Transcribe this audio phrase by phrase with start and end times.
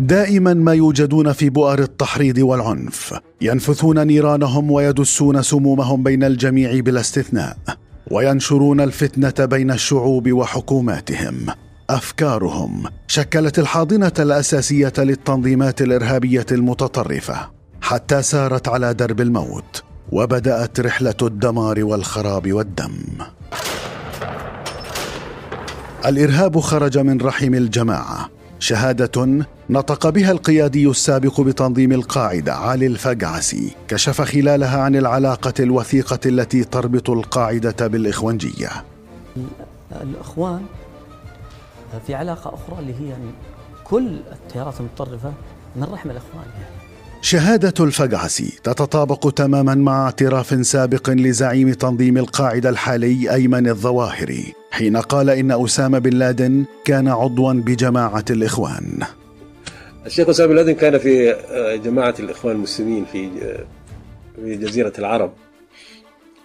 [0.00, 3.14] دائما ما يوجدون في بؤر التحريض والعنف.
[3.40, 7.56] ينفثون نيرانهم ويدسون سمومهم بين الجميع بلا استثناء
[8.10, 11.46] وينشرون الفتنة بين الشعوب وحكوماتهم.
[11.90, 17.50] أفكارهم شكلت الحاضنة الأساسية للتنظيمات الإرهابية المتطرفة
[17.82, 19.82] حتى سارت على درب الموت
[20.12, 22.94] وبدأت رحلة الدمار والخراب والدم.
[26.06, 34.20] الإرهاب خرج من رحم الجماعة شهادة نطق بها القيادي السابق بتنظيم القاعده علي الفقعسي كشف
[34.20, 38.70] خلالها عن العلاقة الوثيقة التي تربط القاعدة بالإخوانجية.
[40.02, 40.62] الإخوان
[42.06, 43.16] في علاقة أخرى اللي هي
[43.84, 45.32] كل التيارات المتطرفة
[45.76, 46.44] من رحم الإخوان.
[46.60, 46.74] يعني
[47.22, 54.59] شهادة الفقعسي تتطابق تماما مع اعتراف سابق لزعيم تنظيم القاعدة الحالي أيمن الظواهري.
[54.70, 58.98] حين قال إن أسامة بن لادن كان عضوا بجماعة الإخوان.
[60.06, 61.36] الشيخ أسامة بن لادن كان في
[61.84, 63.28] جماعة الإخوان المسلمين في
[64.36, 65.32] في جزيرة العرب.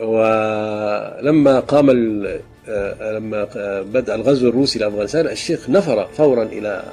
[0.00, 1.90] ولما قام
[3.00, 3.48] لما
[3.82, 6.84] بدأ الغزو الروسي لأفغانستان الشيخ نفر فورا إلى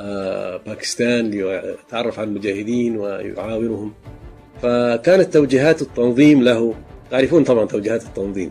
[0.00, 3.92] آه، باكستان ليتعرف على المجاهدين ويعاونهم.
[4.62, 6.74] فكانت توجيهات التنظيم له
[7.10, 8.50] تعرفون طبعا توجيهات التنظيم.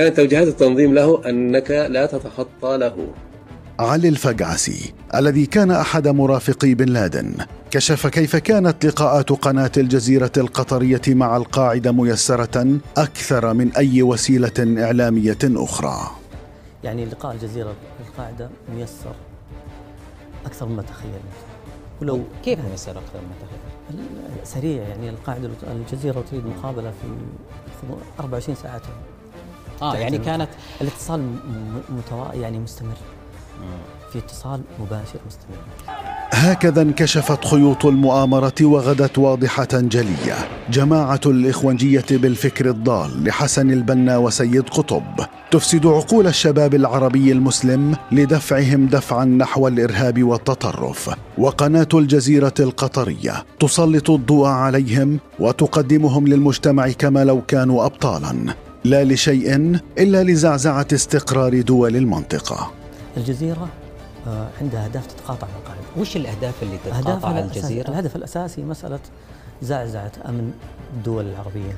[0.00, 3.08] كانت توجيهات التنظيم له أنك لا تتخطى له.
[3.78, 7.34] علي الفقعسي الذي كان أحد مرافقي بن لادن
[7.70, 15.38] كشف كيف كانت لقاءات قناة الجزيرة القطرية مع القاعدة ميسرة أكثر من أي وسيلة إعلامية
[15.44, 16.10] أخرى.
[16.84, 17.74] يعني لقاء الجزيرة
[18.08, 19.14] القاعدة ميسر
[20.46, 21.20] أكثر مما تخيل.
[22.02, 24.00] ولو كيف ميسر أكثر مما تخيل؟
[24.44, 27.06] سريع يعني القاعدة الجزيرة تريد مقابلة في
[28.20, 28.82] 24 ساعة.
[29.82, 30.48] آه يعني كانت
[30.80, 31.34] الاتصال
[31.88, 32.34] متوا...
[32.34, 32.96] يعني مستمر.
[34.12, 35.58] في اتصال مباشر مستمر.
[36.30, 40.48] هكذا انكشفت خيوط المؤامرة وغدت واضحة جلية.
[40.70, 45.02] جماعة الإخوانجية بالفكر الضال لحسن البنا وسيد قطب
[45.50, 51.10] تفسد عقول الشباب العربي المسلم لدفعهم دفعا نحو الإرهاب والتطرف.
[51.38, 58.54] وقناة الجزيرة القطرية تسلط الضوء عليهم وتقدمهم للمجتمع كما لو كانوا أبطالا.
[58.84, 59.56] لا لشيء
[59.98, 62.72] إلا لزعزعة استقرار دول المنطقة.
[63.16, 63.68] الجزيرة
[64.26, 68.98] آه، عندها أهداف تتقاطع مع القاعدة وش الأهداف اللي تتقاطع على الجزيرة؟ الهدف الأساسي مسألة
[69.62, 70.52] زعزعة أمن
[70.96, 71.76] الدول العربية.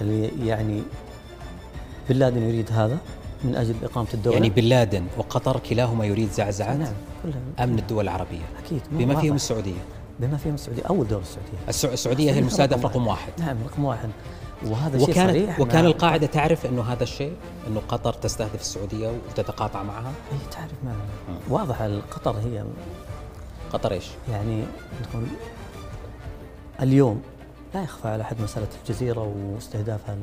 [0.00, 0.82] اللي يعني
[2.08, 2.98] بن لادن يريد هذا
[3.44, 4.36] من أجل إقامة الدولة.
[4.36, 6.92] يعني بن لادن وقطر كلاهما يريد زعزعة نعم
[7.22, 8.44] كلها أمن الدول العربية.
[8.64, 9.80] أكيد بما فيهم السعودية.
[10.20, 11.92] بما فيهم السعودية أول دولة السعودية.
[11.94, 13.32] السعودية هي المستهدف رقم واحد.
[13.38, 14.08] نعم رقم واحد.
[14.66, 17.36] وهذا شيء وكانت صريح وكان القاعدة تعرف إنه هذا الشيء
[17.66, 20.12] إنه قطر تستهدف السعودية وتتقاطع معها.
[20.32, 20.94] إي تعرف ما
[21.48, 22.64] واضح قطر هي
[23.72, 24.64] قطر إيش؟ يعني
[25.02, 25.26] نقول
[26.82, 27.22] اليوم
[27.74, 30.16] لا يخفى على احد مسألة الجزيرة واستهدافها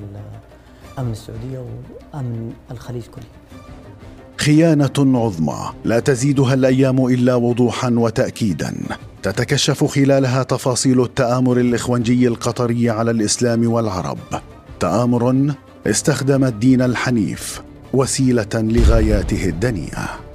[1.00, 3.59] أمن السعودية وأمن الخليج كله.
[4.40, 5.72] خيانة عظمى.
[5.86, 8.74] لا تزيدها الأيام إلا وضوحا وتاكيدا.
[9.24, 14.18] تتكشف خلالها تفاصيل التآمر الإخوانجي القطري على الإسلام والعرب.
[14.80, 15.54] تآمر
[15.88, 17.62] استخدم الدين الحنيف
[17.94, 20.29] وسيلة لغاياته الدنيئة